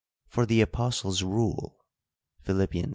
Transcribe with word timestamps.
For, 0.25 0.47
the 0.47 0.61
apostle's 0.61 1.21
rule 1.21 1.85
(Phil, 2.41 2.59
iv.) 2.59 2.71